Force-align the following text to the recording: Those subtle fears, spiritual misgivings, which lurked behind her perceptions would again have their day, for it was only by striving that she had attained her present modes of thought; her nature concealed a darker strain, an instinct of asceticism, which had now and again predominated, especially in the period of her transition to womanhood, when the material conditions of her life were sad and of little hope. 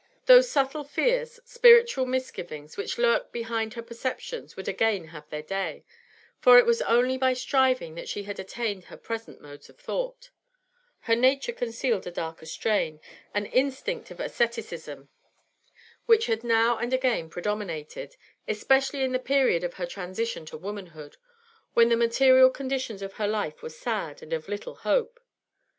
Those 0.25 0.49
subtle 0.49 0.83
fears, 0.83 1.39
spiritual 1.45 2.07
misgivings, 2.07 2.75
which 2.75 2.97
lurked 2.97 3.31
behind 3.31 3.75
her 3.75 3.83
perceptions 3.83 4.55
would 4.55 4.67
again 4.67 5.09
have 5.09 5.29
their 5.29 5.43
day, 5.43 5.83
for 6.39 6.57
it 6.57 6.65
was 6.65 6.81
only 6.81 7.19
by 7.19 7.33
striving 7.33 7.93
that 7.93 8.09
she 8.09 8.23
had 8.23 8.39
attained 8.39 8.85
her 8.85 8.97
present 8.97 9.39
modes 9.41 9.69
of 9.69 9.77
thought; 9.77 10.31
her 11.01 11.15
nature 11.15 11.51
concealed 11.51 12.07
a 12.07 12.11
darker 12.11 12.47
strain, 12.47 12.99
an 13.35 13.45
instinct 13.45 14.09
of 14.09 14.19
asceticism, 14.19 15.09
which 16.07 16.25
had 16.25 16.43
now 16.43 16.79
and 16.79 16.93
again 16.95 17.29
predominated, 17.29 18.15
especially 18.47 19.03
in 19.03 19.11
the 19.11 19.19
period 19.19 19.63
of 19.63 19.75
her 19.75 19.85
transition 19.85 20.47
to 20.47 20.57
womanhood, 20.57 21.17
when 21.75 21.89
the 21.89 21.95
material 21.95 22.49
conditions 22.49 23.03
of 23.03 23.13
her 23.21 23.27
life 23.27 23.61
were 23.61 23.69
sad 23.69 24.23
and 24.23 24.33
of 24.33 24.49
little 24.49 24.77
hope. 24.77 25.19